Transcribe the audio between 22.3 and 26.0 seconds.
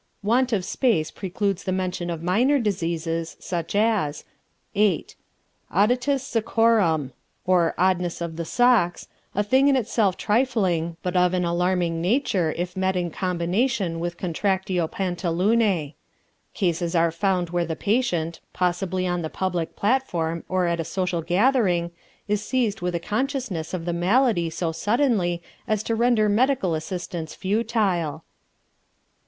seized with a consciousness of the malady so suddenly as to